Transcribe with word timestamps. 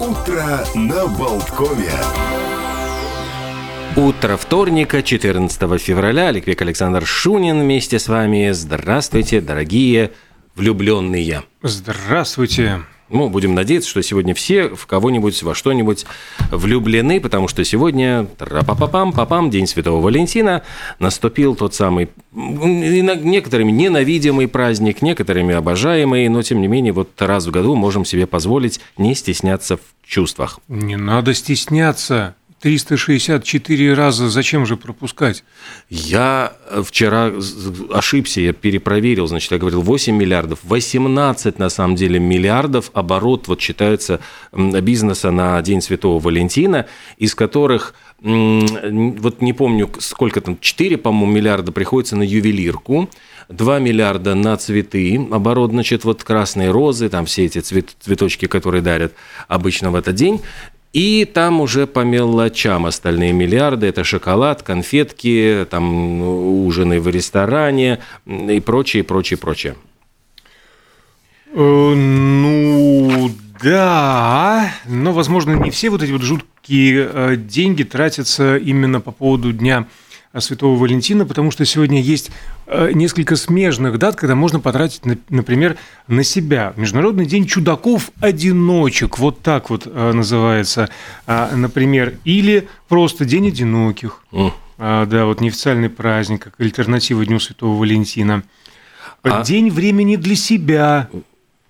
Утро 0.00 0.60
на 0.74 1.06
Болткове. 1.08 1.92
Утро 3.96 4.38
вторника, 4.38 5.02
14 5.02 5.78
февраля. 5.78 6.28
Олег 6.28 6.62
Александр 6.62 7.04
Шунин 7.04 7.60
вместе 7.60 7.98
с 7.98 8.08
вами. 8.08 8.50
Здравствуйте, 8.52 9.42
дорогие 9.42 10.12
влюбленные. 10.54 11.42
Здравствуйте. 11.62 12.80
Ну, 13.10 13.28
будем 13.28 13.54
надеяться, 13.54 13.90
что 13.90 14.02
сегодня 14.02 14.34
все 14.34 14.68
в 14.68 14.86
кого-нибудь, 14.86 15.42
во 15.42 15.54
что-нибудь 15.54 16.06
влюблены, 16.50 17.20
потому 17.20 17.48
что 17.48 17.64
сегодня, 17.64 18.26
папам 18.38 19.12
папам 19.12 19.50
День 19.50 19.66
Святого 19.66 20.00
Валентина, 20.00 20.62
наступил 21.00 21.56
тот 21.56 21.74
самый, 21.74 22.10
некоторыми 22.32 23.72
ненавидимый 23.72 24.46
праздник, 24.46 25.02
некоторыми 25.02 25.54
обожаемый, 25.54 26.28
но, 26.28 26.42
тем 26.42 26.60
не 26.60 26.68
менее, 26.68 26.92
вот 26.92 27.10
раз 27.20 27.46
в 27.46 27.50
году 27.50 27.74
можем 27.74 28.04
себе 28.04 28.26
позволить 28.26 28.80
не 28.96 29.14
стесняться 29.14 29.76
в 29.76 29.80
чувствах. 30.06 30.60
Не 30.68 30.96
надо 30.96 31.34
стесняться. 31.34 32.36
364 32.60 33.94
раза 33.94 34.28
зачем 34.28 34.66
же 34.66 34.76
пропускать? 34.76 35.44
Я 35.88 36.52
вчера 36.84 37.32
ошибся, 37.90 38.40
я 38.40 38.52
перепроверил, 38.52 39.26
значит, 39.26 39.50
я 39.52 39.58
говорил 39.58 39.80
8 39.80 40.14
миллиардов, 40.14 40.58
18 40.64 41.58
на 41.58 41.70
самом 41.70 41.96
деле 41.96 42.20
миллиардов 42.20 42.90
оборот 42.92 43.48
вот 43.48 43.60
считается 43.60 44.20
бизнеса 44.52 45.30
на 45.30 45.60
День 45.62 45.80
Святого 45.80 46.20
Валентина, 46.20 46.86
из 47.16 47.34
которых 47.34 47.94
вот 48.22 49.40
не 49.40 49.54
помню, 49.54 49.90
сколько 49.98 50.42
там, 50.42 50.58
4, 50.60 50.98
по-моему, 50.98 51.32
миллиарда 51.32 51.72
приходится 51.72 52.16
на 52.16 52.22
ювелирку, 52.22 53.08
2 53.48 53.78
миллиарда 53.78 54.34
на 54.34 54.56
цветы, 54.58 55.26
оборот, 55.32 55.70
значит, 55.70 56.04
вот 56.04 56.22
красные 56.22 56.70
розы, 56.70 57.08
там 57.08 57.24
все 57.24 57.46
эти 57.46 57.60
цвет, 57.60 57.96
цветочки, 57.98 58.46
которые 58.46 58.82
дарят 58.82 59.14
обычно 59.48 59.90
в 59.90 59.94
этот 59.94 60.14
день, 60.16 60.42
и 60.92 61.24
там 61.24 61.60
уже 61.60 61.86
по 61.86 62.00
мелочам 62.00 62.86
остальные 62.86 63.32
миллиарды. 63.32 63.86
Это 63.86 64.02
шоколад, 64.04 64.62
конфетки, 64.62 65.66
там 65.70 66.18
ну, 66.18 66.64
ужины 66.66 67.00
в 67.00 67.08
ресторане 67.08 68.00
и 68.26 68.60
прочее, 68.60 69.04
прочее, 69.04 69.38
прочее. 69.38 69.76
Э, 71.52 71.94
ну, 71.94 73.30
да, 73.62 74.72
но, 74.86 75.12
возможно, 75.12 75.52
не 75.52 75.70
все 75.70 75.90
вот 75.90 76.02
эти 76.02 76.10
вот 76.12 76.22
жуткие 76.22 77.08
э, 77.12 77.36
деньги 77.36 77.82
тратятся 77.82 78.56
именно 78.56 79.00
по 79.00 79.12
поводу 79.12 79.52
Дня 79.52 79.86
Святого 80.38 80.78
Валентина, 80.78 81.26
потому 81.26 81.50
что 81.50 81.64
сегодня 81.64 82.00
есть 82.00 82.30
несколько 82.92 83.36
смежных 83.36 83.98
дат, 83.98 84.16
когда 84.16 84.34
можно 84.34 84.60
потратить, 84.60 85.02
например, 85.28 85.76
на 86.06 86.24
себя. 86.24 86.72
Международный 86.76 87.26
день 87.26 87.46
чудаков-одиночек, 87.46 89.18
вот 89.18 89.40
так 89.40 89.70
вот 89.70 89.86
э, 89.86 90.12
называется, 90.12 90.88
а, 91.26 91.54
например, 91.54 92.18
или 92.24 92.68
просто 92.88 93.24
День 93.24 93.48
одиноких. 93.48 94.22
Mm. 94.32 94.52
Да, 94.78 95.26
вот 95.26 95.42
неофициальный 95.42 95.90
праздник, 95.90 96.42
как 96.42 96.54
альтернатива 96.58 97.26
Дню 97.26 97.38
Святого 97.38 97.78
Валентина. 97.78 98.44
А... 99.22 99.42
День 99.42 99.70
времени 99.70 100.16
для 100.16 100.36
себя, 100.36 101.10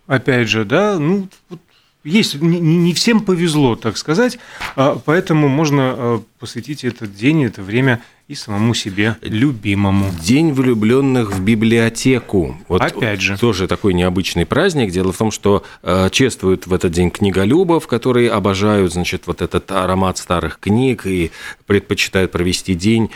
опять 0.06 0.48
же, 0.48 0.64
да, 0.64 0.98
ну, 0.98 1.28
вот 1.48 1.60
есть, 2.04 2.40
не, 2.40 2.94
всем 2.94 3.20
повезло, 3.20 3.76
так 3.76 3.96
сказать, 3.98 4.38
а, 4.76 5.00
поэтому 5.04 5.48
можно 5.48 5.82
а, 5.82 6.22
посвятить 6.38 6.84
этот 6.84 7.14
день, 7.14 7.44
это 7.44 7.62
время 7.62 8.00
и 8.30 8.36
самому 8.36 8.74
себе 8.74 9.16
любимому. 9.22 10.08
День 10.22 10.52
влюбленных 10.52 11.32
в 11.32 11.42
библиотеку. 11.42 12.56
Вот 12.68 12.80
Опять 12.80 13.20
же. 13.20 13.36
Тоже 13.36 13.66
такой 13.66 13.92
необычный 13.92 14.46
праздник. 14.46 14.92
Дело 14.92 15.12
в 15.12 15.16
том, 15.16 15.32
что 15.32 15.64
э, 15.82 16.10
чествуют 16.12 16.68
в 16.68 16.72
этот 16.72 16.92
день 16.92 17.10
книголюбов, 17.10 17.88
которые 17.88 18.30
обожают, 18.30 18.92
значит, 18.92 19.26
вот 19.26 19.42
этот 19.42 19.72
аромат 19.72 20.18
старых 20.18 20.60
книг 20.60 21.06
и 21.06 21.32
предпочитают 21.66 22.30
провести 22.30 22.76
день 22.76 23.10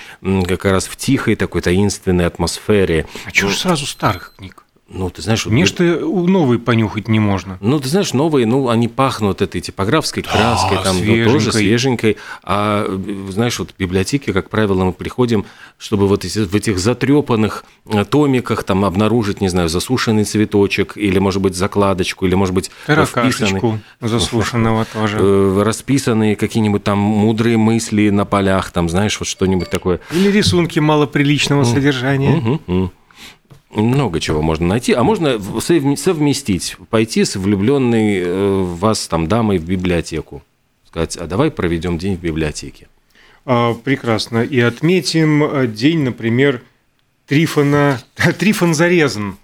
как 0.49 0.65
раз 0.65 0.87
в 0.87 0.97
тихой 0.97 1.37
такой 1.37 1.61
таинственной 1.61 2.27
атмосфере. 2.27 3.07
А 3.25 3.31
чего 3.31 3.51
же 3.51 3.57
сразу 3.57 3.87
старых 3.87 4.33
книг? 4.37 4.64
Ну, 4.95 5.11
ты 5.11 5.23
знаешь... 5.23 5.45
Мне 5.47 5.67
что 5.67 5.83
новые 5.83 6.59
понюхать 6.59 7.09
не 7.09 7.19
можно. 7.19 7.59
Ну, 7.61 7.81
ты 7.81 7.89
знаешь, 7.89 8.13
новые, 8.13 8.47
ну, 8.47 8.69
они 8.69 8.89
пахнут 8.89 9.43
этой 9.43 9.61
типографской 9.61 10.23
краской, 10.23 10.79
там 10.83 10.97
ну, 11.05 11.25
тоже 11.25 11.53
свеженькой. 11.53 12.17
А, 12.43 12.87
знаешь, 13.31 13.59
вот 13.59 13.73
в 13.73 13.77
библиотеке, 13.77 14.33
как 14.33 14.51
правило, 14.51 14.85
мы 14.85 14.93
приходим, 14.93 15.45
чтобы 15.79 16.07
вот 16.07 16.25
в 16.25 16.55
этих 16.55 16.79
затрепанных 16.79 17.65
э, 17.87 18.05
томиках 18.05 18.63
там 18.63 18.85
обнаружить, 18.85 19.41
не 19.41 19.49
знаю, 19.49 19.69
засушенный 19.69 20.25
цветочек, 20.25 20.97
или, 20.97 21.19
может 21.19 21.43
быть, 21.43 21.57
закладочку, 21.57 22.27
или, 22.27 22.35
может 22.35 22.55
быть, 22.55 22.71
вписанный... 22.87 23.81
засушенного 24.01 24.85
тоже. 24.93 25.19
Э, 25.21 25.63
расписанные 25.65 26.37
какие-нибудь 26.37 26.85
там 26.85 26.99
мудрые 26.99 27.57
мысли 27.57 28.11
на 28.11 28.25
полях, 28.25 28.71
там, 28.71 28.89
знаешь, 28.89 29.19
вот 29.19 29.27
что-нибудь 29.27 29.71
такое. 29.71 30.01
Или 30.13 30.31
рисунки 30.31 30.79
малоприличного 30.79 31.65
содержания 31.65 32.61
много 33.75 34.21
чего 34.21 34.43
можно 34.43 34.67
найти, 34.67 34.93
а 34.93 35.03
можно 35.03 35.39
совместить, 35.61 36.77
пойти 36.91 37.25
с 37.25 37.37
влюбленной 37.37 38.19
э, 38.19 38.63
в 38.63 38.79
вас 38.79 39.07
там 39.09 39.27
дамой 39.27 39.59
в 39.59 39.65
библиотеку, 39.65 40.43
сказать, 40.89 41.17
а 41.17 41.27
давай 41.27 41.51
проведем 41.51 41.99
день 41.99 42.17
в 42.17 42.21
библиотеке. 42.21 42.89
А, 43.47 43.75
прекрасно. 43.75 44.43
И 44.43 44.59
отметим 44.61 45.45
э, 45.45 45.67
день, 45.67 46.01
например, 46.01 46.63
Трифона... 47.27 48.01
Трифон 48.39 48.75
зарезан. 48.75 49.37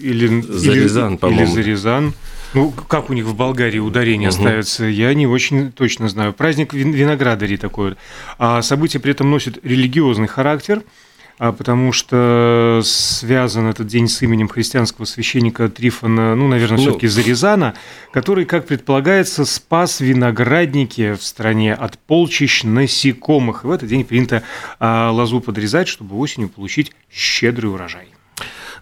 Или, 0.00 0.40
Зарезан, 0.40 1.18
по-моему. 1.18 1.44
Или 1.44 1.54
Зарезан. 1.54 2.14
Ну, 2.54 2.70
как 2.70 3.08
у 3.08 3.14
них 3.14 3.24
в 3.24 3.34
Болгарии 3.34 3.78
ударение 3.78 4.28
угу. 4.28 4.36
ставится, 4.36 4.84
я 4.84 5.14
не 5.14 5.26
очень 5.26 5.72
точно 5.72 6.08
знаю. 6.08 6.32
Праздник 6.32 6.74
виноградарей 6.74 7.56
такой. 7.56 7.96
А 8.38 8.60
событие 8.62 9.00
при 9.00 9.12
этом 9.12 9.30
носит 9.30 9.58
религиозный 9.64 10.28
характер– 10.28 10.82
потому 11.50 11.90
что 11.90 12.82
связан 12.84 13.66
этот 13.66 13.88
день 13.88 14.06
с 14.06 14.22
именем 14.22 14.46
христианского 14.46 15.06
священника 15.06 15.68
Трифона, 15.68 16.36
ну, 16.36 16.46
наверное, 16.46 16.76
ну, 16.76 16.82
все-таки 16.84 17.08
Зарезана, 17.08 17.74
который, 18.12 18.44
как 18.44 18.66
предполагается, 18.66 19.44
спас 19.44 20.00
виноградники 20.00 21.14
в 21.14 21.24
стране 21.24 21.74
от 21.74 21.98
полчищ 21.98 22.62
насекомых. 22.62 23.64
И 23.64 23.66
в 23.66 23.70
этот 23.72 23.88
день 23.88 24.04
принято 24.04 24.44
а, 24.78 25.10
лозу 25.10 25.40
подрезать, 25.40 25.88
чтобы 25.88 26.16
осенью 26.16 26.48
получить 26.48 26.92
щедрый 27.10 27.72
урожай. 27.72 28.12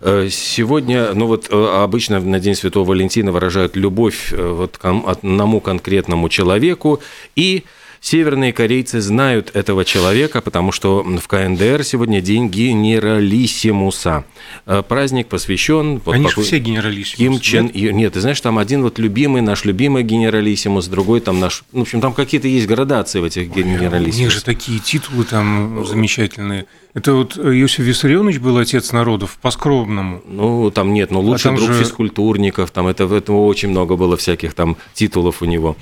Э, 0.00 0.28
сегодня, 0.31 1.12
ну 1.15 1.26
вот 1.26 1.49
э, 1.50 1.82
обычно 1.82 2.20
на 2.20 2.41
День 2.41 2.54
Святого 2.54 2.88
Валентина 2.88 3.32
выражают 3.32 3.76
любовь 3.76 4.32
э, 4.32 4.53
вот 4.53 4.78
к 4.78 4.84
одному 4.84 5.60
конкретному 5.60 6.28
человеку 6.28 7.00
и 7.37 7.65
Северные 8.00 8.55
корейцы 8.55 9.03
знают 9.03 9.50
этого 9.55 9.84
человека, 9.84 10.41
потому 10.41 10.72
что 10.72 11.03
в 11.03 11.28
КНДР 11.28 11.84
сегодня 11.84 12.22
день 12.22 12.49
генералиссимуса. 12.49 14.25
Э, 14.65 14.83
праздник 14.83 15.27
посвящен... 15.27 16.00
Вот, 16.06 16.15
Они 16.15 16.27
же 16.27 16.41
все 16.41 16.59
генералиссимусы. 16.61 17.16
Ким 17.16 17.41
Чен... 17.41 17.71
Нет? 17.75 17.94
нет, 17.94 18.12
ты 18.15 18.22
знаешь, 18.22 18.41
там 18.41 18.56
один 18.56 18.83
вот 18.83 18.99
любимый, 18.99 19.43
наш 19.43 19.66
любимый 19.66 20.03
генералиссимус, 20.03 20.87
другой 20.87 21.21
там 21.21 21.41
наш... 21.41 21.62
Ну, 21.72 21.81
в 21.81 21.83
общем, 21.83 22.00
там 22.00 22.15
какие-то 22.15 22.49
есть 22.49 22.66
градации 22.66 23.21
в 23.21 23.25
этих 23.25 23.55
генералиссимусах. 23.55 24.17
У 24.17 24.22
них 24.22 24.31
же 24.31 24.43
такие 24.43 24.78
титулы 24.78 25.25
там 25.25 25.84
замечательные. 25.84 26.65
Это 26.94 27.12
вот 27.12 27.37
Иосиф 27.37 27.81
Виссарионович 27.81 28.38
был 28.38 28.56
отец 28.56 28.93
народов 28.93 29.38
по-скромному. 29.43 30.22
Ну, 30.27 30.71
там 30.71 30.94
нет, 30.94 31.11
но 31.11 31.21
лучший 31.21 31.53
а 31.53 31.55
друг 31.55 31.72
же... 31.72 31.84
физкультурников, 31.84 32.71
там 32.71 32.87
это, 32.87 33.05
этого 33.05 33.44
очень 33.44 33.69
много 33.69 33.97
было 33.97 34.17
всяких 34.17 34.55
там 34.55 34.78
титулов 34.94 35.43
у 35.43 35.44
него. 35.44 35.77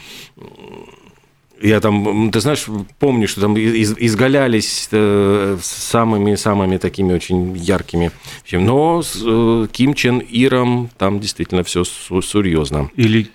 Я 1.61 1.81
там, 1.81 2.31
ты 2.31 2.41
знаешь, 2.41 2.67
помню, 2.99 3.27
что 3.27 3.41
там 3.41 3.57
изгалялись 3.57 4.89
э, 4.93 5.59
самыми-самыми 5.61 6.77
такими 6.77 7.13
очень 7.13 7.57
яркими. 7.57 8.13
Но 8.53 9.03
с 9.03 9.21
э, 9.25 9.67
Ким 9.73 9.95
Чен 9.95 10.19
Иром 10.19 10.91
там 10.99 11.19
действительно 11.19 11.65
все 11.65 11.85
серьезно. 11.85 12.91
Или 12.95 13.29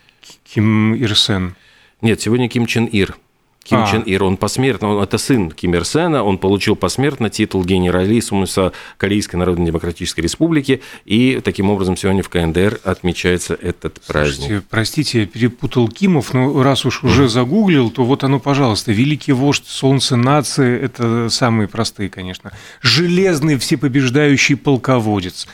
Ким 0.53 0.95
Ир 0.95 1.17
Сен. 1.17 1.55
Нет, 2.01 2.21
сегодня 2.21 2.47
Ким 2.47 2.65
Чен 2.65 2.85
Ир. 2.85 3.17
Ким 3.63 3.79
а. 3.79 3.87
Чен 3.89 4.01
Ир, 4.01 4.23
он 4.23 4.37
посмертно, 4.37 4.89
он, 4.89 5.03
это 5.03 5.17
сын 5.17 5.49
Ким 5.49 5.75
Ир 5.75 5.85
Сена, 5.85 6.23
он 6.23 6.37
получил 6.37 6.75
посмертно 6.75 7.29
титул 7.29 7.63
генералиссимуса 7.63 8.73
Корейской 8.97 9.37
Народно-Демократической 9.37 10.21
Республики, 10.21 10.81
и 11.05 11.39
таким 11.43 11.69
образом 11.69 11.95
сегодня 11.95 12.23
в 12.23 12.29
КНДР 12.29 12.81
отмечается 12.83 13.53
этот 13.53 14.01
праздник. 14.01 14.37
Слушайте, 14.37 14.65
простите, 14.69 15.19
я 15.21 15.25
перепутал 15.27 15.87
Кимов, 15.87 16.33
но 16.33 16.61
раз 16.61 16.85
уж 16.85 17.03
уже 17.03 17.29
загуглил, 17.29 17.89
то 17.89 18.03
вот 18.03 18.23
оно, 18.23 18.39
пожалуйста, 18.39 18.91
великий 18.91 19.31
вождь 19.31 19.67
солнце 19.67 20.17
нации, 20.17 20.79
это 20.79 21.29
самые 21.29 21.67
простые, 21.67 22.09
конечно. 22.09 22.51
Железный 22.81 23.57
всепобеждающий 23.57 24.57
полководец 24.57 25.47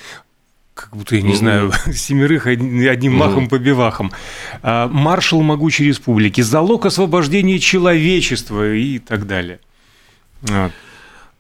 как 0.80 0.96
будто, 0.96 1.16
я 1.16 1.22
не 1.22 1.36
знаю, 1.36 1.72
семерых 1.94 2.48
одним 2.48 3.16
махом 3.16 3.50
по 3.50 3.58
бивахам. 3.58 4.12
А, 4.62 4.88
маршал 4.88 5.42
могучей 5.42 5.88
республики, 5.88 6.42
залог 6.42 6.86
освобождения 6.86 7.60
человечества 7.60 8.74
и 8.74 9.00
так 9.00 9.28
далее. 9.28 9.60
Вот. 10.42 10.72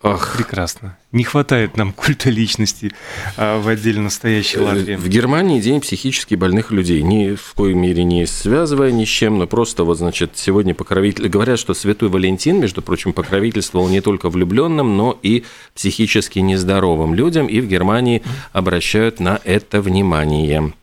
Ах. 0.02 0.36
Прекрасно. 0.38 0.98
Не 1.12 1.26
хватает 1.26 1.76
нам 1.76 1.92
культа 1.92 2.30
личности 2.30 2.92
а, 3.36 3.62
в 3.62 3.68
отдельно 3.68 4.10
стоящей 4.10 4.60
Латвии. 4.60 4.96
В 4.96 5.10
Германии 5.10 5.60
день 5.60 5.82
психически 5.82 6.36
больных 6.36 6.72
людей. 6.72 7.02
Ни 7.02 7.36
в 7.36 7.54
коей 7.54 7.74
мере 7.74 8.06
не 8.06 8.26
связывая 8.26 8.92
ни 8.92 9.04
с 9.04 9.10
чем, 9.10 9.40
но 9.40 9.48
просто 9.48 9.84
вот, 9.84 9.98
значит, 9.98 10.32
сегодня 10.36 10.74
покровитель... 10.74 11.28
Говорят, 11.28 11.60
что 11.60 11.74
Святой 11.74 12.08
Валентин, 12.08 12.62
между 12.62 12.82
прочим, 12.82 13.12
покровительствовал 13.12 13.90
не 13.90 14.00
только 14.00 14.30
влюбленным, 14.30 14.96
но 14.96 15.20
и 15.22 15.44
психически 15.76 16.40
нездоровым 16.40 17.14
людям, 17.14 17.48
и 17.48 17.60
в 17.60 17.68
Германии 17.68 18.24
обращают 18.54 19.20
на 19.20 19.42
это 19.44 19.82
внимание. 19.82 20.74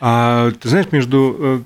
А 0.00 0.50
ты 0.50 0.68
знаешь, 0.68 0.88
между 0.92 1.36
э, 1.38 1.60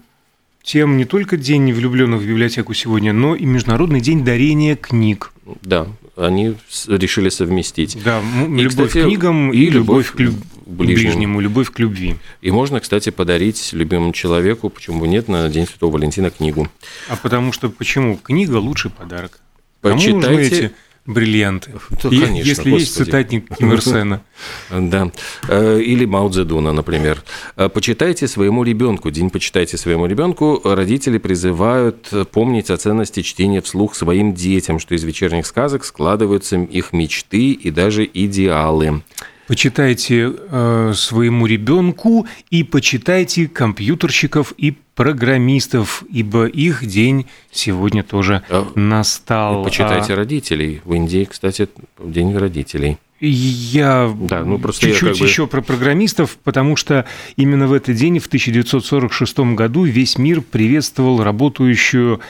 тем 0.62 0.96
не 0.96 1.04
только 1.04 1.36
День 1.36 1.72
влюбленных 1.72 2.20
в 2.20 2.26
библиотеку 2.26 2.72
сегодня, 2.72 3.12
но 3.12 3.34
и 3.34 3.44
Международный 3.44 4.00
день 4.00 4.24
дарения 4.24 4.76
книг. 4.76 5.32
Да, 5.62 5.88
они 6.16 6.56
решили 6.86 7.28
совместить. 7.28 7.98
Да, 8.04 8.20
и, 8.20 8.48
любовь 8.48 8.68
кстати, 8.68 9.02
к 9.02 9.06
книгам 9.06 9.52
и, 9.52 9.66
любовь, 9.70 10.12
к 10.12 10.20
люб... 10.20 10.34
ближнему. 10.66 11.10
ближнему, 11.10 11.40
любовь 11.40 11.70
к 11.70 11.78
любви. 11.78 12.16
И 12.40 12.50
можно, 12.50 12.80
кстати, 12.80 13.10
подарить 13.10 13.72
любимому 13.72 14.12
человеку, 14.12 14.70
почему 14.70 15.00
бы 15.00 15.08
нет, 15.08 15.28
на 15.28 15.48
День 15.48 15.66
Святого 15.66 15.92
Валентина 15.92 16.30
книгу. 16.30 16.68
А 17.08 17.16
потому 17.16 17.52
что 17.52 17.68
почему? 17.68 18.16
Книга 18.16 18.56
лучший 18.56 18.90
подарок. 18.90 19.40
Почитайте 19.80 20.72
бриллианты. 21.06 21.72
Да, 21.90 22.08
конечно, 22.08 22.34
Если 22.34 22.52
господи. 22.62 22.74
есть 22.74 22.94
цитатник 22.94 23.56
Ким 23.56 23.72
Ир 23.72 23.82
Сена. 23.82 24.22
Да. 24.70 25.10
Э, 25.48 25.80
или 25.80 26.04
Мао 26.04 26.28
Цзэдуна, 26.30 26.72
например. 26.72 27.22
Э, 27.56 27.68
почитайте 27.68 28.26
своему 28.26 28.64
ребенку. 28.64 29.10
День 29.10 29.30
почитайте 29.30 29.76
своему 29.76 30.06
ребенку. 30.06 30.60
Родители 30.64 31.18
призывают 31.18 32.10
помнить 32.30 32.70
о 32.70 32.76
ценности 32.76 33.22
чтения 33.22 33.60
вслух 33.60 33.94
своим 33.94 34.34
детям, 34.34 34.78
что 34.78 34.94
из 34.94 35.04
вечерних 35.04 35.46
сказок 35.46 35.84
складываются 35.84 36.56
их 36.56 36.92
мечты 36.92 37.52
и 37.52 37.70
даже 37.70 38.08
идеалы. 38.12 39.02
Почитайте 39.46 40.32
э, 40.34 40.92
своему 40.94 41.46
ребенку 41.46 42.26
и 42.50 42.62
почитайте 42.64 43.46
компьютерщиков 43.46 44.54
и 44.56 44.74
программистов, 44.94 46.04
ибо 46.10 46.46
их 46.46 46.86
день 46.86 47.26
сегодня 47.50 48.02
тоже 48.02 48.42
а, 48.48 48.66
настал. 48.74 49.64
Почитайте 49.64 50.14
а... 50.14 50.16
родителей. 50.16 50.80
В 50.84 50.94
Индии, 50.94 51.26
кстати, 51.30 51.68
день 51.98 52.36
родителей. 52.36 52.98
Я 53.20 54.12
да, 54.14 54.44
ну 54.44 54.58
просто 54.58 54.86
чуть-чуть 54.86 55.10
как 55.10 55.18
бы... 55.18 55.26
еще 55.26 55.46
про 55.46 55.62
программистов, 55.62 56.36
потому 56.42 56.76
что 56.76 57.06
именно 57.36 57.66
в 57.66 57.72
этот 57.72 57.96
день, 57.96 58.18
в 58.18 58.26
1946 58.26 59.38
году, 59.54 59.84
весь 59.84 60.18
мир 60.18 60.42
приветствовал 60.42 61.22
работающую 61.22 62.20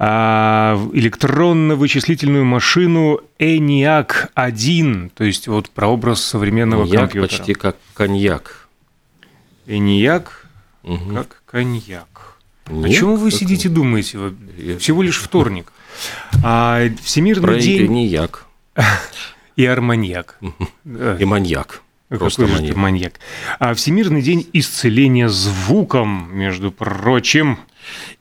электронно-вычислительную 0.00 2.46
машину 2.46 3.20
ENIAC-1, 3.38 5.10
то 5.14 5.24
есть 5.24 5.46
вот 5.46 5.68
прообраз 5.68 6.24
современного 6.24 6.84
ENIAC 6.84 6.96
компьютера. 6.96 7.38
почти 7.38 7.52
как 7.52 7.76
коньяк. 7.92 8.66
ENIAC 9.66 10.24
угу. 10.84 11.14
как 11.14 11.42
коньяк. 11.44 12.38
Нет, 12.68 12.86
О 12.86 12.94
чем 12.94 13.16
вы 13.16 13.30
сидите 13.30 13.68
и 13.68 13.70
думаете? 13.70 14.18
Всего 14.78 15.02
лишь 15.02 15.18
вторник. 15.18 15.70
А 16.42 16.82
Всемирный 17.02 17.42
Про 17.42 17.58
день... 17.58 17.86
коньяк. 17.86 18.46
И 19.56 19.66
арманьяк. 19.66 20.38
И 20.84 21.24
маньяк. 21.24 21.82
Просто 22.08 22.46
маньяк. 22.46 22.76
маньяк. 22.76 23.20
А 23.58 23.74
Всемирный 23.74 24.22
день 24.22 24.48
исцеления 24.52 25.28
звуком, 25.28 26.30
между 26.32 26.72
прочим. 26.72 27.58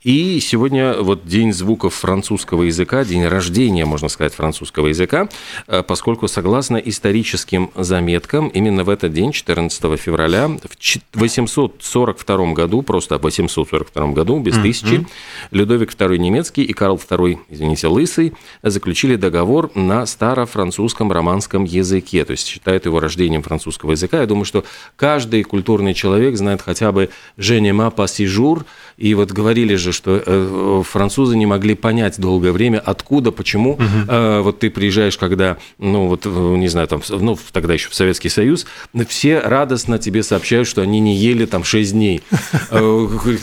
И 0.03 0.39
сегодня 0.39 0.93
вот 1.01 1.25
день 1.25 1.53
звуков 1.53 1.93
французского 1.93 2.63
языка, 2.63 3.03
день 3.03 3.25
рождения, 3.25 3.85
можно 3.85 4.07
сказать, 4.07 4.33
французского 4.33 4.87
языка, 4.87 5.29
э, 5.67 5.83
поскольку 5.83 6.27
согласно 6.27 6.77
историческим 6.77 7.71
заметкам, 7.75 8.47
именно 8.47 8.83
в 8.83 8.89
этот 8.89 9.13
день, 9.13 9.31
14 9.31 9.97
февраля, 9.97 10.47
в 10.47 11.19
842 11.19 12.53
году, 12.53 12.81
просто 12.81 13.17
в 13.17 13.23
842 13.23 14.07
году, 14.07 14.39
без 14.39 14.55
mm-hmm. 14.55 14.61
тысячи, 14.61 15.07
Людовик 15.51 15.93
II 15.93 16.17
немецкий 16.17 16.63
и 16.63 16.73
Карл 16.73 16.97
II, 16.97 17.39
извините, 17.49 17.87
Лысый, 17.87 18.33
заключили 18.63 19.15
договор 19.15 19.71
на 19.75 20.05
старофранцузском 20.05 21.11
романском 21.11 21.63
языке, 21.65 22.23
то 22.25 22.31
есть 22.31 22.47
считают 22.47 22.85
его 22.85 22.99
рождением 22.99 23.43
французского 23.43 23.91
языка. 23.91 24.21
Я 24.21 24.25
думаю, 24.25 24.45
что 24.45 24.63
каждый 24.95 25.43
культурный 25.43 25.93
человек 25.93 26.37
знает 26.37 26.61
хотя 26.61 26.91
бы 26.91 27.09
«Je 27.37 27.59
ne 27.59 27.73
pas 27.89 28.65
и 28.97 29.13
вот 29.13 29.31
говорили 29.49 29.75
же, 29.75 29.93
что 29.93 30.21
э, 30.23 30.83
французы 30.85 31.35
не 31.35 31.47
могли 31.47 31.73
понять 31.73 32.19
долгое 32.19 32.51
время, 32.51 32.77
откуда, 32.77 33.31
почему. 33.31 33.73
Угу. 33.73 33.83
Э, 34.07 34.41
вот 34.41 34.59
ты 34.59 34.69
приезжаешь, 34.69 35.17
когда, 35.17 35.57
ну 35.79 36.05
вот, 36.05 36.21
э, 36.25 36.29
не 36.29 36.67
знаю, 36.67 36.87
там, 36.87 37.01
ну 37.09 37.35
тогда 37.51 37.73
еще 37.73 37.89
в 37.89 37.95
Советский 37.95 38.29
Союз, 38.29 38.67
все 39.07 39.39
радостно 39.39 39.97
тебе 39.97 40.21
сообщают, 40.21 40.67
что 40.67 40.83
они 40.83 40.99
не 40.99 41.15
ели 41.15 41.45
там 41.45 41.63
6 41.63 41.93
дней. 41.93 42.21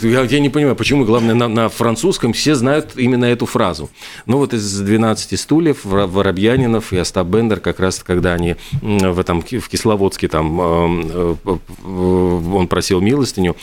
Я, 0.07 0.21
я 0.21 0.39
не 0.39 0.49
понимаю, 0.49 0.75
почему, 0.75 1.03
главное, 1.03 1.35
на, 1.35 1.47
на 1.47 1.69
французском 1.69 2.31
все 2.31 2.55
знают 2.55 2.91
именно 2.95 3.25
эту 3.25 3.45
фразу. 3.45 3.89
Ну 4.25 4.37
вот 4.37 4.53
из 4.53 4.79
12 4.79 5.39
стульев 5.39 5.83
Воробьянинов 5.83 6.93
и 6.93 6.97
Остап 6.97 7.27
Бендер, 7.27 7.59
как 7.59 7.79
раз 7.79 8.03
когда 8.03 8.33
они 8.33 8.55
в 8.81 9.19
этом 9.19 9.41
в 9.41 9.69
Кисловодске 9.69 10.27
там 10.27 10.59
он 10.59 12.67
просил 12.67 13.01
милостыню, 13.01 13.55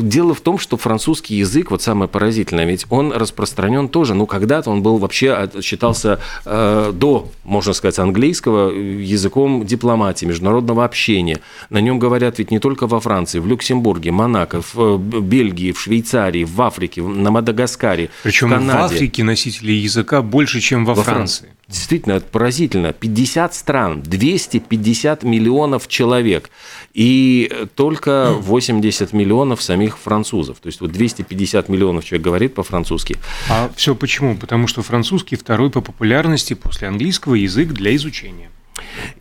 Дело 0.00 0.34
в 0.34 0.40
том, 0.40 0.58
что 0.58 0.76
французский 0.76 1.36
язык, 1.36 1.70
вот 1.70 1.82
самое 1.82 2.08
поразительное, 2.08 2.64
ведь 2.64 2.86
он 2.90 3.12
распространен 3.12 3.88
тоже, 3.88 4.14
ну, 4.14 4.26
когда-то 4.26 4.70
он 4.70 4.82
был 4.82 4.98
вообще, 4.98 5.50
считался 5.62 6.20
э, 6.44 6.92
до, 6.94 7.28
можно 7.44 7.72
сказать, 7.72 7.98
английского 7.98 8.70
языком 8.70 9.64
дипломатии, 9.66 10.26
международного 10.26 10.84
общения. 10.84 11.40
На 11.70 11.80
нем 11.80 11.98
говорят 11.98 12.38
ведь 12.38 12.50
не 12.50 12.58
только 12.58 12.86
во 12.86 13.00
Франции, 13.00 13.38
в 13.38 13.46
Люксембурге, 13.46 14.10
Монако, 14.10 14.62
в 14.62 14.74
э, 14.76 14.96
Бельгии, 15.20 15.72
в 15.72 15.80
Швейцарии, 15.80 16.44
в 16.44 16.60
Африке, 16.62 17.02
на 17.02 17.30
Мадагаскаре, 17.30 18.10
Причем 18.22 18.48
в 18.48 18.50
Канаде. 18.52 18.78
в 18.78 18.84
Африке 18.84 19.24
носители 19.24 19.72
языка 19.72 20.22
больше, 20.22 20.60
чем 20.60 20.84
во, 20.84 20.94
во 20.94 21.02
Франции. 21.02 21.16
Франции. 21.16 21.56
Действительно, 21.68 22.12
это 22.14 22.26
поразительно. 22.26 22.92
50 22.92 23.54
стран, 23.54 24.02
250 24.02 25.24
миллионов 25.24 25.88
человек. 25.88 26.50
И 26.94 27.52
только 27.74 28.32
80 28.38 29.12
миллионов 29.12 29.60
самих 29.76 29.98
французов. 29.98 30.58
То 30.60 30.68
есть 30.68 30.80
вот 30.80 30.90
250 30.90 31.68
миллионов 31.68 32.04
человек 32.04 32.24
говорит 32.24 32.54
по-французски. 32.54 33.18
А 33.50 33.70
все 33.76 33.94
почему? 33.94 34.36
Потому 34.36 34.66
что 34.66 34.82
французский 34.82 35.36
второй 35.36 35.70
по 35.70 35.82
популярности 35.82 36.54
после 36.54 36.88
английского 36.88 37.34
язык 37.34 37.68
для 37.72 37.94
изучения. 37.94 38.50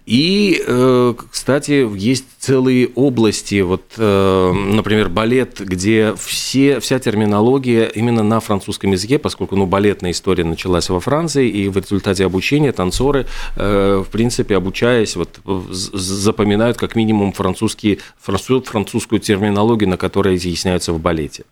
И, 0.06 0.64
э, 0.66 1.14
кстати, 1.32 1.88
есть 1.98 2.26
целые 2.38 2.90
области, 2.94 3.62
вот, 3.62 3.84
э, 3.98 4.52
например, 4.52 5.10
балет, 5.10 5.60
где 5.60 6.14
все, 6.16 6.80
вся 6.80 7.00
терминология 7.00 7.88
именно 7.88 8.22
на 8.22 8.40
французском 8.40 8.92
языке, 8.92 9.18
поскольку 9.18 9.56
ну, 9.56 9.66
балетная 9.66 10.12
история 10.12 10.44
началась 10.44 10.90
во 10.90 11.00
Франции, 11.00 11.50
и 11.50 11.70
в 11.70 11.78
результате 11.78 12.26
обучения 12.26 12.72
танцоры, 12.72 13.26
э, 13.56 14.04
в 14.06 14.12
принципе, 14.12 14.56
обучаясь, 14.56 15.16
вот, 15.16 15.40
запоминают 15.72 16.78
как 16.78 16.96
минимум 16.96 17.32
французский, 17.32 18.00
французскую 18.20 19.20
терминологию, 19.20 19.90
на 19.90 19.98
которой 19.98 20.36
изъясняются 20.36 20.94
в 20.94 21.00
балете. 21.00 21.46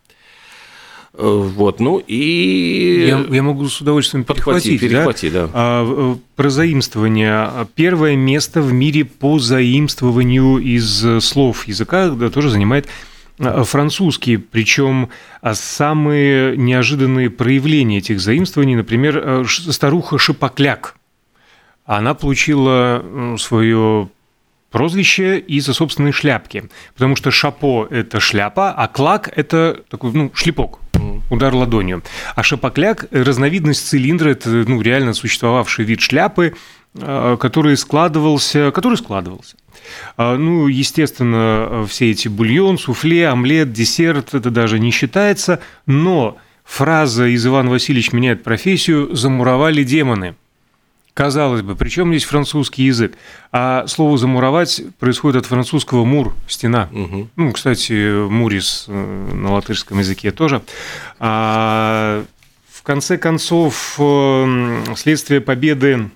Э, 1.15 1.50
вот, 1.55 1.79
ну 1.79 2.01
и... 2.05 3.05
Я, 3.08 3.25
я 3.29 3.43
могу 3.43 3.67
с 3.67 3.82
удовольствием 3.82 4.24
перехватить. 4.24 4.82
Перехвати, 4.82 5.29
да? 5.29 5.48
да. 5.48 5.51
А, 5.53 6.17
про 6.36 6.50
заимствование. 6.50 7.50
Первое 7.75 8.15
место 8.15 8.62
в 8.62 8.74
мире 8.74 9.05
по 9.05 9.38
заимствованию 9.38 10.58
из 10.58 11.24
слов 11.24 11.67
языка 11.67 12.10
да, 12.10 12.29
тоже 12.29 12.50
занимает 12.50 12.88
французский, 13.38 14.38
причем 14.38 15.10
а, 15.41 15.55
самые 15.55 16.58
неожиданные 16.58 17.29
проявления 17.29 18.00
этих 18.00 18.20
заимствований, 18.20 18.75
например, 18.75 19.46
старуха 19.48 20.17
Шипокляк. 20.17 20.96
Она 21.86 22.13
получила 22.13 23.36
свое 23.38 24.10
прозвище 24.72 25.38
из-за 25.39 25.74
собственной 25.74 26.12
шляпки. 26.12 26.63
Потому 26.96 27.15
что 27.15 27.29
шапо– 27.29 27.88
это 27.91 28.20
шляпа, 28.20 28.72
а 28.72 28.88
клак– 28.88 29.32
это 29.36 29.84
такой, 29.89 30.12
ну, 30.13 30.32
шлепок, 30.34 30.79
удар 31.34 31.54
ладонью. 31.54 32.04
А 32.36 32.44
шапокляк– 32.44 33.08
разновидность 33.12 33.88
цилиндра, 33.88 34.30
это, 34.30 34.50
ну, 34.50 34.82
реально 34.82 35.13
существовавший 35.13 35.86
вид 35.86 36.02
шляпы, 36.02 36.56
а, 36.96 37.38
который 37.38 37.75
складывался, 37.78 38.72
который 38.72 38.98
складывался. 38.98 39.58
А, 40.18 40.38
ну, 40.38 40.68
естественно, 40.68 41.86
все 41.90 42.12
эти 42.12 42.28
бульон, 42.28 42.78
суфле, 42.78 43.28
омлет, 43.28 43.72
десерт– 43.74 44.30
это 44.34 44.50
даже 44.50 44.80
не 44.80 44.92
считается, 44.92 45.60
но 45.86 46.38
фраза 46.63 47.25
из 47.28 47.46
«Иван 47.46 47.70
Васильевич 47.70 48.13
меняет 48.13 48.44
профессию» 48.44 49.16
замуровали 49.16 49.84
демоны– 49.84 50.36
Казалось 51.13 51.62
бы, 51.62 51.75
причем 51.75 52.10
здесь 52.10 52.24
французский 52.24 52.84
язык? 52.84 53.13
А 53.51 53.86
слово 53.88 54.17
«замуровать» 54.17 54.82
происходит 55.00 55.43
от 55.43 55.46
французского 55.46 56.05
«мур»– 56.05 56.34
«стена». 56.48 56.89
Угу. 56.91 57.29
Ну, 57.36 57.51
кстати, 57.51 58.27
«мурис» 58.27 58.86
э, 58.88 59.32
на 59.34 59.53
латышском 59.53 60.00
языке 60.00 60.32
тоже. 60.32 60.63
А 61.20 62.25
в 62.67 62.82
конце 62.82 63.20
концов, 63.20 63.96
э, 64.00 64.84
следствие 64.96 65.39
победы 65.39 66.10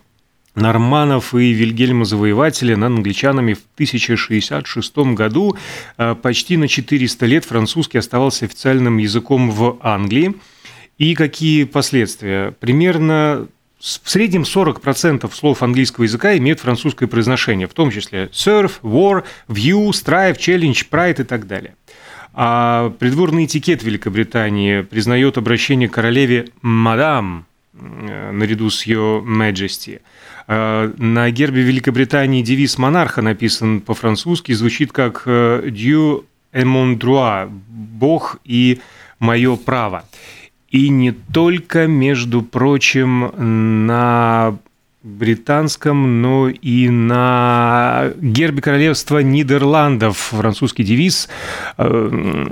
норманов 0.56 1.36
и 1.36 1.52
Вильгельма 1.52 2.04
Завоевателя 2.04 2.76
над 2.76 2.98
англичанами 2.98 3.54
в 3.54 3.62
1066 3.76 5.14
году. 5.14 5.56
Э, 6.00 6.16
почти 6.16 6.58
на 6.58 6.68
400 6.68 7.26
лет 7.28 7.46
французский 7.46 8.00
оставался 8.00 8.46
официальным 8.46 8.98
языком 8.98 9.52
в 9.52 9.78
Англии. 9.82 10.34
И 10.98 11.14
какие 11.14 11.66
последствия? 11.66 12.52
Примерно 12.60 13.48
в 13.80 14.10
среднем 14.10 14.42
40% 14.42 15.32
слов 15.34 15.62
английского 15.62 16.06
языка 16.06 16.36
имеют 16.38 16.60
французское 16.60 17.08
произношение, 17.08 17.68
в 17.68 17.74
том 17.74 17.92
числе 17.92 18.30
surf, 18.32 18.82
war, 18.82 19.24
view, 19.48 19.90
strive, 19.90 20.38
challenge, 20.38 20.88
pride 20.90 21.22
и 21.22 21.24
так 21.24 21.48
далее. 21.48 21.76
А 22.34 22.92
придворный 23.00 23.46
этикет 23.46 23.84
Великобритании 23.84 24.82
признает 24.82 25.38
обращение 25.38 25.90
к 25.90 25.94
королеве 25.94 26.50
«мадам» 26.62 27.46
э, 27.74 28.32
наряду 28.32 28.70
с 28.70 28.84
ее 28.84 29.24
«majesty». 29.26 30.02
Э, 30.48 30.92
на 30.98 31.30
гербе 31.32 31.62
Великобритании 31.62 32.44
девиз 32.44 32.78
монарха 32.78 33.22
написан 33.22 33.82
по-французски, 33.82 34.52
звучит 34.54 34.92
как 34.92 35.24
«Dieu 35.26 36.26
et 36.54 36.64
mon 36.64 36.98
droit»– 36.98 37.50
«Бог 37.70 38.38
и 38.44 38.80
мое 39.20 39.56
право». 39.56 40.06
И 40.70 40.90
не 40.90 41.12
только, 41.12 41.88
между 41.88 42.42
прочим, 42.42 43.32
на 43.88 44.58
британском, 45.04 46.22
но 46.22 46.50
и 46.50 46.90
на 46.90 48.12
гербе 48.18 48.62
королевства 48.62 49.20
Нидерландов 49.20 50.18
французский 50.18 50.84
девиз 50.84 51.30
э, 51.78 52.48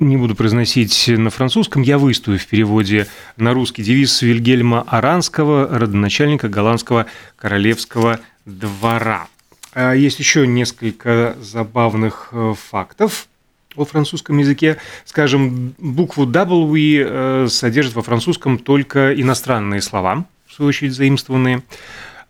не 0.00 0.16
буду 0.16 0.34
произносить 0.34 1.08
на 1.08 1.30
французском, 1.30 1.82
я 1.82 1.98
выстою 1.98 2.38
в 2.38 2.46
переводе 2.46 3.06
на 3.36 3.54
русский 3.54 3.84
девиз 3.84 4.20
Вильгельма 4.22 4.82
Аранского, 4.88 5.68
родоначальника 5.78 6.48
голландского 6.48 7.06
королевского 7.36 8.18
двора. 8.44 9.28
А 9.74 9.92
есть 9.94 10.18
еще 10.18 10.46
несколько 10.46 11.36
забавных 11.40 12.30
э, 12.32 12.54
фактов 12.70 13.28
о 13.76 13.84
французском 13.84 14.38
языке. 14.38 14.78
Скажем, 15.04 15.74
букву 15.78 16.26
W 16.26 17.04
э, 17.04 17.46
содержит 17.48 17.94
во 17.94 18.02
французском 18.02 18.58
только 18.58 19.12
иностранные 19.20 19.82
слова, 19.82 20.24
в 20.46 20.54
свою 20.54 20.68
очередь 20.68 20.92
заимствованные. 20.92 21.62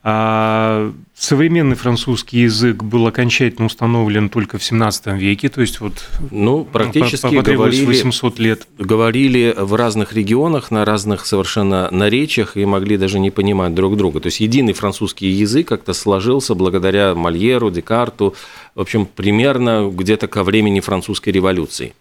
А 0.05 0.93
современный 1.15 1.77
французский 1.77 2.41
язык 2.41 2.83
был 2.83 3.07
окончательно 3.07 3.67
установлен 3.67 4.29
только 4.29 4.59
в 4.59 4.65
17 4.65 5.07
веке, 5.19 5.49
то 5.49 5.61
есть 5.61 5.79
вот 5.79 6.09
ну, 6.33 6.65
практически 6.65 7.37
говорили, 7.37 7.85
800 7.85 8.39
лет. 8.41 8.67
Говорили 8.79 9.55
в 9.57 9.75
разных 9.75 10.13
регионах, 10.13 10.73
на 10.73 10.85
разных 10.85 11.25
совершенно 11.25 11.89
наречиях 11.93 12.57
и 12.57 12.65
могли 12.65 12.97
даже 12.97 13.21
не 13.21 13.31
понимать 13.31 13.75
друг 13.75 13.97
друга. 13.97 14.19
То 14.19 14.27
есть 14.27 14.41
единый 14.41 14.73
французский 14.73 15.29
язык 15.29 15.69
как-то 15.69 15.93
сложился 15.93 16.57
благодаря 16.57 17.15
Мольеру, 17.15 17.71
Декарту, 17.71 18.35
в 18.75 18.81
общем, 18.81 19.07
примерно 19.07 19.89
где-то 19.93 20.27
ко 20.27 20.43
времени 20.43 20.81
французской 20.81 21.31
революции. 21.31 21.95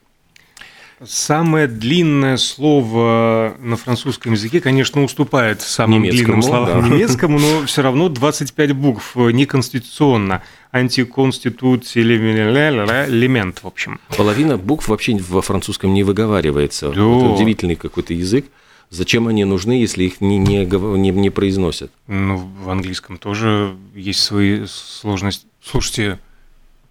Самое 1.06 1.68
длинное 1.68 2.38
слово 2.38 3.56
на 3.60 3.76
французском 3.76 4.34
языке, 4.34 4.62
конечно, 4.62 5.04
уступает 5.04 5.62
самым 5.62 6.04
немецкому, 6.04 6.24
длинным 6.26 6.42
словам 6.44 6.82
да. 6.82 6.88
немецкому, 6.96 7.40
но 7.40 7.66
все 7.66 7.82
равно 7.82 8.08
25 8.08 8.74
букв 8.74 9.16
неконституционно. 9.16 10.44
Антиконститут 10.72 11.86
элемент, 11.96 13.64
в 13.64 13.68
общем. 13.68 14.00
Половина 14.16 14.58
букв 14.58 14.88
вообще 14.88 15.18
во 15.18 15.42
французском 15.42 15.94
не 15.94 16.04
выговаривается. 16.04 16.88
Да. 16.88 16.94
Это 16.94 17.02
удивительный 17.02 17.76
какой-то 17.76 18.14
язык. 18.14 18.46
Зачем 18.92 19.28
они 19.28 19.44
нужны, 19.46 19.72
если 19.72 20.04
их 20.04 20.22
не, 20.22 20.38
не, 20.38 20.66
не, 20.66 21.10
не 21.10 21.30
произносят? 21.30 21.92
Ну, 22.08 22.36
в 22.36 22.70
английском 22.70 23.18
тоже 23.18 23.76
есть 23.96 24.20
свои 24.20 24.66
сложности. 24.68 25.48
Слушайте, 25.64 26.20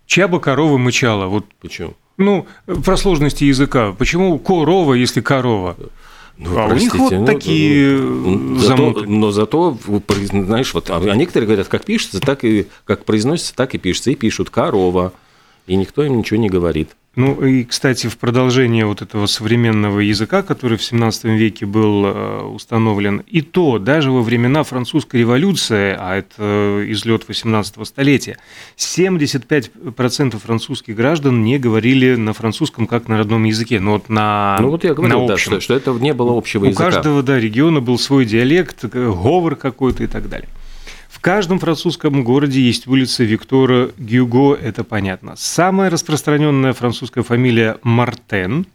чья 0.06 0.26
бы 0.26 0.40
корова 0.40 0.78
мычала? 0.78 1.26
Вот 1.26 1.44
Почему? 1.60 1.94
Ну, 2.20 2.46
про 2.84 2.98
сложности 2.98 3.44
языка. 3.44 3.92
Почему 3.92 4.38
корова, 4.38 4.92
если 4.92 5.22
корова? 5.22 5.76
Ну, 6.36 6.58
а 6.58 6.68
простите, 6.68 6.98
у 6.98 7.00
них 7.00 7.10
вот 7.10 7.18
ну, 7.18 7.26
такие 7.26 7.98
ну, 7.98 8.58
зато, 8.58 9.04
Но 9.06 9.30
зато, 9.30 9.78
знаешь, 10.30 10.72
вот, 10.74 10.90
а 10.90 11.00
некоторые 11.14 11.46
говорят, 11.46 11.68
как 11.68 11.84
пишется, 11.84 12.20
так 12.20 12.44
и 12.44 12.66
как 12.84 13.04
произносится, 13.06 13.54
так 13.54 13.74
и 13.74 13.78
пишется. 13.78 14.10
И 14.10 14.14
пишут 14.16 14.50
корова. 14.50 15.12
И 15.66 15.76
никто 15.76 16.04
им 16.04 16.18
ничего 16.18 16.38
не 16.38 16.50
говорит. 16.50 16.90
Ну 17.16 17.44
и, 17.44 17.64
кстати, 17.64 18.06
в 18.06 18.16
продолжение 18.18 18.86
вот 18.86 19.02
этого 19.02 19.26
современного 19.26 19.98
языка, 19.98 20.42
который 20.42 20.78
в 20.78 20.82
17 20.84 21.24
веке 21.24 21.66
был 21.66 22.06
э, 22.06 22.42
установлен, 22.42 23.24
и 23.26 23.40
то 23.40 23.80
даже 23.80 24.12
во 24.12 24.22
времена 24.22 24.62
французской 24.62 25.16
революции, 25.16 25.96
а 25.98 26.14
это 26.14 26.84
излет 26.86 27.26
18 27.26 27.84
столетия, 27.84 28.38
75% 28.76 30.38
французских 30.38 30.94
граждан 30.94 31.42
не 31.42 31.58
говорили 31.58 32.14
на 32.14 32.32
французском 32.32 32.86
как 32.86 33.08
на 33.08 33.18
родном 33.18 33.42
языке, 33.42 33.80
но 33.80 33.94
вот 33.94 34.08
на 34.08 34.56
Ну 34.60 34.70
вот 34.70 34.84
я 34.84 34.94
говорил, 34.94 35.26
да, 35.26 35.36
что, 35.36 35.58
что 35.58 35.74
это 35.74 35.90
не 35.90 36.14
было 36.14 36.38
общего 36.38 36.64
У 36.64 36.68
языка. 36.68 36.84
У 36.84 36.90
каждого 36.92 37.22
да, 37.24 37.40
региона 37.40 37.80
был 37.80 37.98
свой 37.98 38.24
диалект, 38.24 38.84
говор 38.84 39.56
какой-то 39.56 40.04
и 40.04 40.06
так 40.06 40.28
далее. 40.28 40.48
В 41.20 41.22
каждом 41.22 41.58
французском 41.58 42.24
городе 42.24 42.62
есть 42.62 42.86
улица 42.86 43.24
Виктора 43.24 43.90
Гюго, 43.98 44.54
это 44.54 44.84
понятно. 44.84 45.34
Самая 45.36 45.90
распространенная 45.90 46.72
французская 46.72 47.22
фамилия 47.22 47.76
Мартен, 47.82 48.66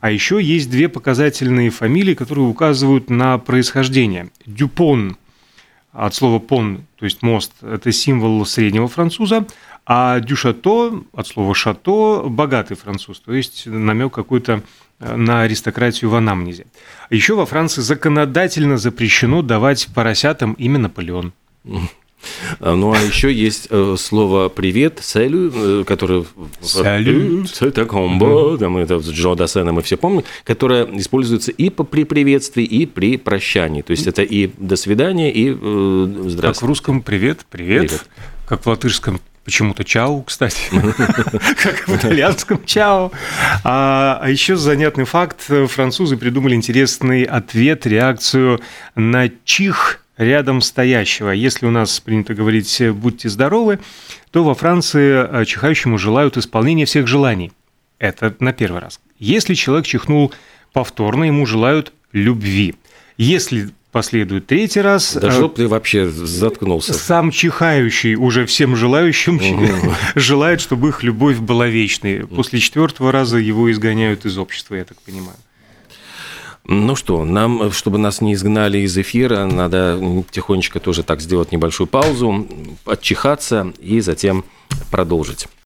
а 0.00 0.10
еще 0.10 0.42
есть 0.42 0.68
две 0.68 0.88
показательные 0.88 1.70
фамилии, 1.70 2.14
которые 2.14 2.46
указывают 2.46 3.08
на 3.08 3.38
происхождение. 3.38 4.30
Дюпон 4.46 5.16
от 5.92 6.12
слова 6.16 6.40
пон, 6.40 6.86
то 6.96 7.04
есть 7.04 7.22
мост, 7.22 7.52
это 7.62 7.92
символ 7.92 8.44
среднего 8.46 8.88
француза, 8.88 9.46
а 9.86 10.18
дюшато 10.18 11.04
от 11.12 11.28
слова 11.28 11.54
шато 11.54 12.24
богатый 12.26 12.76
француз, 12.76 13.20
то 13.20 13.32
есть 13.32 13.66
намек 13.66 14.12
какой-то 14.12 14.64
э, 14.98 15.14
на 15.14 15.42
аристократию 15.42 16.10
в 16.10 16.16
анамнезе. 16.16 16.66
Еще 17.10 17.36
во 17.36 17.46
Франции 17.46 17.80
законодательно 17.80 18.76
запрещено 18.76 19.42
давать 19.42 19.86
поросятам 19.94 20.54
имя 20.54 20.80
Наполеон. 20.80 21.32
Ну, 22.60 22.92
а 22.92 22.98
еще 22.98 23.32
есть 23.32 23.66
э, 23.70 23.96
слово 23.98 24.48
«привет», 24.48 25.00
«салю», 25.02 25.50
э, 25.52 25.84
которое... 25.84 26.24
«Салют». 26.60 27.60
Это 27.60 27.84
комбо, 27.84 28.56
там 28.58 28.76
это 28.76 28.96
Джо 28.98 29.34
Дассена 29.34 29.72
мы 29.72 29.82
все 29.82 29.96
помним, 29.96 30.22
которое 30.44 30.84
используется 30.96 31.50
и 31.50 31.70
при 31.70 32.04
приветствии, 32.04 32.64
и 32.64 32.86
при 32.86 33.16
прощании. 33.16 33.82
То 33.82 33.90
есть 33.90 34.06
это 34.06 34.22
и 34.22 34.50
«до 34.56 34.76
свидания», 34.76 35.32
и 35.32 35.50
э, 35.50 36.06
«здравствуйте». 36.28 36.42
Как 36.42 36.62
в 36.62 36.66
русском 36.66 37.02
«привет», 37.02 37.40
«привет», 37.50 37.88
привет. 37.88 38.06
как 38.46 38.64
в 38.64 38.68
латышском 38.68 39.20
Почему-то 39.44 39.82
чау, 39.82 40.22
кстати, 40.22 40.60
как 40.70 41.88
в 41.88 41.96
итальянском 41.96 42.64
чау. 42.64 43.10
А, 43.64 44.20
а 44.22 44.30
еще 44.30 44.54
занятный 44.54 45.04
факт. 45.04 45.40
Французы 45.66 46.16
придумали 46.16 46.54
интересный 46.54 47.24
ответ, 47.24 47.84
реакцию 47.84 48.60
на 48.94 49.28
чих 49.44 50.01
рядом 50.16 50.60
стоящего. 50.60 51.30
Если 51.30 51.66
у 51.66 51.70
нас 51.70 52.00
принято 52.00 52.34
говорить 52.34 52.82
«будьте 52.92 53.28
здоровы», 53.28 53.78
то 54.30 54.44
во 54.44 54.54
Франции 54.54 55.40
э, 55.40 55.44
чихающему 55.44 55.98
желают 55.98 56.36
исполнения 56.36 56.84
всех 56.84 57.06
желаний. 57.06 57.52
Это 57.98 58.34
на 58.40 58.52
первый 58.52 58.80
раз. 58.80 59.00
Если 59.18 59.54
человек 59.54 59.86
чихнул 59.86 60.32
повторно, 60.72 61.24
ему 61.24 61.46
желают 61.46 61.92
любви. 62.12 62.74
Если 63.16 63.70
последует 63.92 64.46
третий 64.46 64.80
раз. 64.80 65.14
Да 65.14 65.30
чтоб 65.30 65.54
ты 65.54 65.68
вообще 65.68 66.08
заткнулся. 66.08 66.94
Сам 66.94 67.30
чихающий 67.30 68.14
уже 68.14 68.46
всем 68.46 68.74
желающим 68.74 69.36
угу. 69.36 69.94
желает, 70.14 70.60
чтобы 70.60 70.88
их 70.88 71.02
любовь 71.02 71.38
была 71.38 71.68
вечной. 71.68 72.26
После 72.26 72.58
четвертого 72.58 73.12
раза 73.12 73.36
его 73.36 73.70
изгоняют 73.70 74.24
из 74.24 74.38
общества, 74.38 74.76
я 74.76 74.84
так 74.84 75.00
понимаю. 75.02 75.36
Ну 76.64 76.94
что, 76.94 77.24
нам, 77.24 77.72
чтобы 77.72 77.98
нас 77.98 78.20
не 78.20 78.34
изгнали 78.34 78.78
из 78.78 78.96
эфира, 78.96 79.46
надо 79.46 79.98
тихонечко 80.30 80.78
тоже 80.78 81.02
так 81.02 81.20
сделать 81.20 81.50
небольшую 81.50 81.88
паузу, 81.88 82.46
отчихаться 82.84 83.72
и 83.80 84.00
затем 84.00 84.44
продолжить. 84.90 85.48